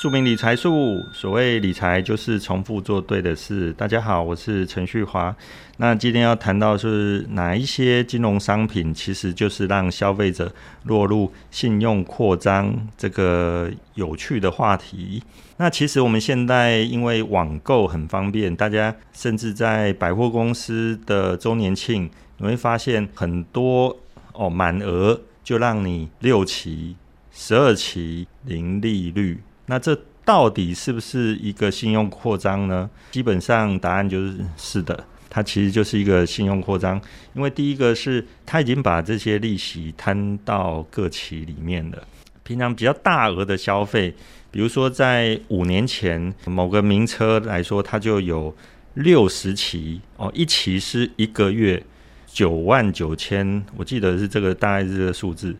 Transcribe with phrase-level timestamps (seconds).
[0.00, 3.72] 庶民理财术，所谓理财就是重复做对的事。
[3.72, 5.34] 大家好，我是陈旭华。
[5.78, 15.20] 那今天要谈到是哪一些金融商品，其实就是让消费者落入信用扩张这个有趣的话题。
[15.56, 23.98] 那其实我们现在因为网购很方便，大家甚至在百货公司的周年庆，你会发现很多
[24.32, 26.94] 哦，满额就让你六期、
[27.32, 29.40] 十二期零利率。
[29.68, 32.88] 那这到底是不是一个信用扩张呢？
[33.12, 37.00] 基本上答案就是是的，它其实就是一个信用扩张。
[37.34, 42.02] 因为第一个是它已经把这些利息摊到各期里面了。
[42.42, 44.14] 平常比较大额的消费，
[44.50, 48.54] 比如说在五年前某个名车来说，它就有
[48.94, 51.82] 六十期哦，一期是一个月
[52.26, 55.54] 九万九千，我记得是这个大概是这个数字。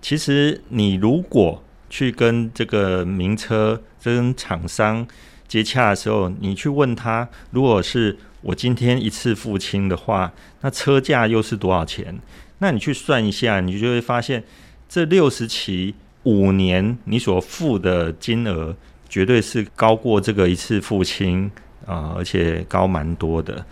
[0.00, 5.06] 其实你如果去跟这个名车跟厂商
[5.48, 12.16] 接洽的时候，你去问他，如果是我今天一次付清的话，那车价又是多少钱？
[12.60, 14.44] 那你去算一下，你就会发现，
[14.88, 18.76] 这六十期五年你所付的金额，
[19.08, 21.50] 绝对是高过这个一次付清
[21.84, 23.66] 啊，而且高蛮多的。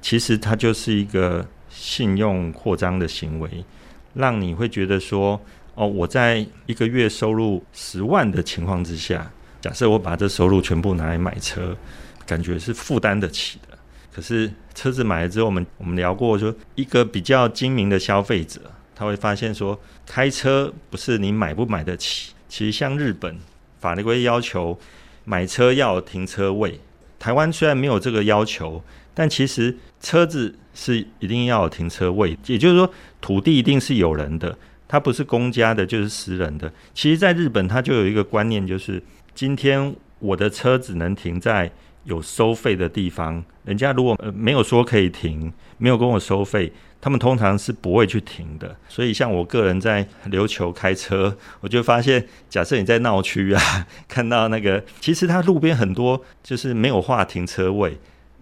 [0.00, 3.64] 其实它就是一个信用扩张的行为，
[4.14, 5.38] 让你会觉得说。
[5.74, 11.76] 哦，我在一个月收入十万的情况之下，假设我把这收入全部拿来买车，
[12.26, 13.78] 感觉是负担得起的。
[14.12, 18.60] 可是车子买了之后，我们我们聊过说，一个比较精明的消费者，
[18.94, 22.32] 他会发现说，开车不是你买不买得起。
[22.48, 23.38] 其实像日本
[23.78, 24.78] 法律规要求
[25.24, 26.80] 买车要有停车位，
[27.18, 28.82] 台湾虽然没有这个要求，
[29.14, 34.58] 但其实车子是一定要有停车位，也就是说，土地一定是有人的。
[34.90, 36.72] 它不是公家的，就是私人的。
[36.92, 39.00] 其实，在日本，它就有一个观念，就是
[39.36, 41.70] 今天我的车只能停在
[42.02, 43.44] 有收费的地方。
[43.64, 48.76] 人家如果呃没有说可以停，没有跟我收费，他们通常是不会去停的。
[48.88, 57.96] 所以，像我个人在琉球开车，我就发现，假设你在闹区啊， 看到那个，其实它路边很多就是没有划停车位，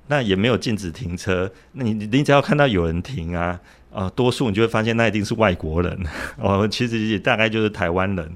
[0.06, 1.52] 那也没有禁止停车。
[1.72, 3.60] 那你你只要看到有人停啊。
[3.90, 5.98] 啊、呃，多数你就会发现那一定是外国人
[6.38, 8.30] 哦，其实也大概就是台湾人。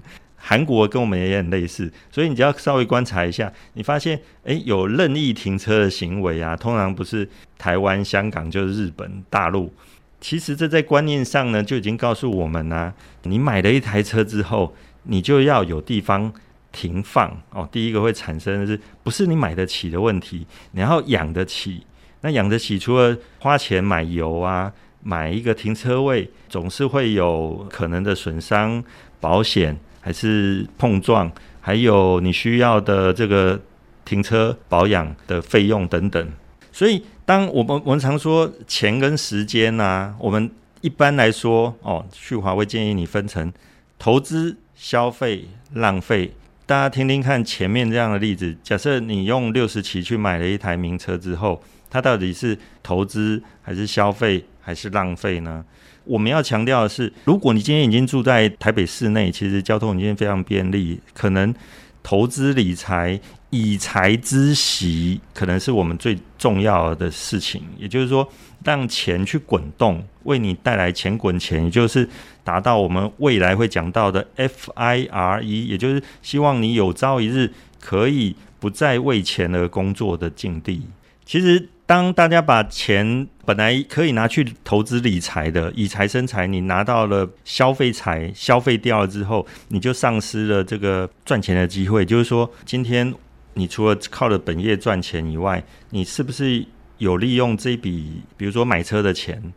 [0.44, 9.72] 韩国跟我们也很类似，所以你只要稍微观察一下，你发现诶有任意停车的行为啊，通常不是台湾、香港就是日本、大陆。
[10.20, 12.92] 其实这在观念上呢，就已经告诉我们呢、
[13.22, 14.74] 你买了一台车之后，
[15.04, 16.32] 你就要有地方
[16.72, 17.68] 停放哦。
[17.70, 21.86] 第一个会产生的是不是你买得起的问题，你要养得起。
[22.22, 24.72] 那养得起，除了花钱买油啊。
[25.02, 28.82] 买一个停车位，总是会有可能的损伤、
[29.20, 31.30] 保险还是碰撞，
[31.60, 33.60] 还有你需要的这个
[34.04, 36.32] 停车保养的费用等等。
[36.70, 43.52] 所以，当我们我们常说钱跟时间呐、啊，我们一般来说哦，旭华会建议你分成
[43.98, 46.32] 投资、消费、浪费。
[46.72, 54.42] 大家听听看前面这样的例子，假设你用六十期去买了一台名车之后，它到底是投资还是消费？
[54.58, 55.62] 还是浪费呢？
[56.04, 61.54] 我们要强调的是，如果你今天已经住在台北市内，其实交通已经非常便利，可能
[62.02, 63.20] 投资理财、
[63.52, 67.62] 以财知息，可能是我们最重要的事情。
[67.78, 68.26] 也就是说，
[68.64, 72.08] 让钱去滚动，为你带来钱滚钱，也就是
[72.42, 80.88] 达到我们未来会讲到的 FIRE，也就是希望你有朝一日可以不再为钱而工作的境地。
[81.24, 81.68] 其实。
[81.84, 92.02] 当大家把钱本来可以拿去投资理财的，以财生财，你拿到了消费财，消费掉了之后，你就丧失了这个赚钱的机会。
[92.02, 93.12] 就是说，今天
[93.54, 96.64] 你除了靠着本业赚钱以外，你是不是
[96.98, 99.52] 有利用这笔，比如说买车的钱，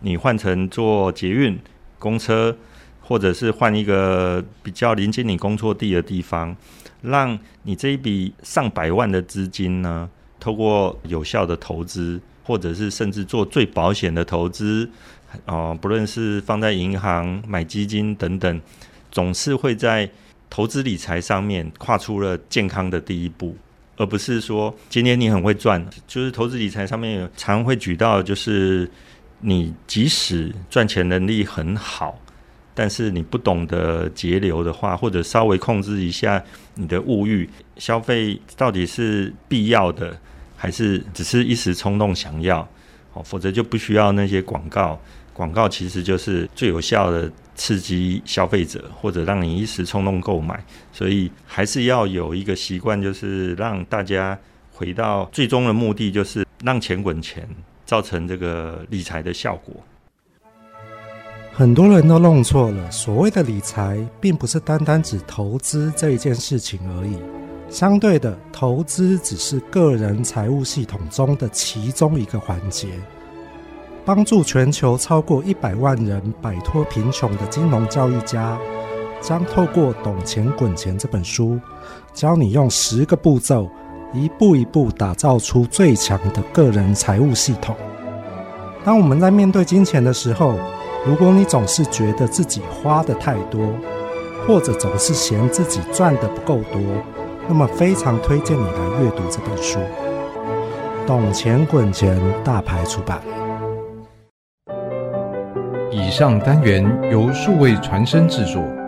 [0.00, 1.58] 你换成坐捷运、
[1.98, 2.56] 公车，
[3.00, 6.56] 或者是换一个比较临近你工作地的地方，
[7.02, 10.08] 让你这一笔上百万的资金呢？
[10.38, 14.88] 透过有效的投资，或者是甚至做最保险的投资，
[15.44, 18.60] 哦、不论是放在银行、买基金等等，
[19.10, 20.10] 总是会在
[20.50, 23.56] 投资理财上面跨出了健康的第一步，
[23.96, 28.90] 而不是说今天你很会赚，就是投资理财上面常会举到，就是
[29.40, 32.20] 你即使赚钱能力很好。
[32.72, 36.42] 但是你不懂得节流的话，或者稍微控制一下
[36.76, 40.18] 你的物欲，消费到底是必要的，
[40.56, 42.66] 还是只是一时冲动想要？
[43.12, 44.98] 哦，否则就不需要那些广告
[45.32, 50.62] 广告其实就是最有效的刺激消费者，或者让你一时冲动购买。
[50.92, 54.38] 所以还是要有一个习惯，就是让大家
[54.72, 57.48] 回到最终的目的，就是让钱滚钱，
[57.86, 59.74] 造成这个理财的效果。
[61.52, 67.18] 很多人都弄错了，所谓的理财，并不是单单指投资这一件事情而已。
[67.68, 72.88] 相对的，投资只是个人财务系统中的其中一个环节。
[74.04, 78.58] 帮助全球超过一百万人摆脱贫穷的金融教育家，
[79.20, 81.60] 将透过《懂钱滚钱》这本书，
[82.14, 83.68] 教你用十个步骤，
[84.14, 87.76] 一步一步打造出最强的个人财务系统。
[88.82, 90.54] 当我们在面对金钱的时候，
[91.06, 93.60] 如果你总是觉得自己花得太多，
[94.46, 96.80] 或者总是嫌自己赚得不够多，
[97.46, 99.78] 那么非常推荐你来阅读这本书，
[101.06, 103.20] 《懂钱滚钱》大牌出版。
[106.10, 108.79] 以上单元由数位传声制作。